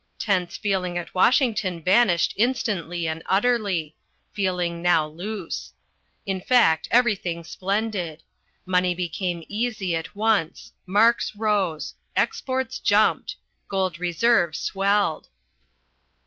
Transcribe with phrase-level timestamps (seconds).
[0.17, 3.95] Tense feeling at Washington vanished instantly and utterly.
[4.33, 5.73] Feeling now loose.
[6.25, 8.23] In fact everything splendid.
[8.65, 10.73] Money became easy at once.
[10.87, 11.93] Marks rose.
[12.15, 13.35] Exports jumped.
[13.67, 15.27] Gold reserve swelled.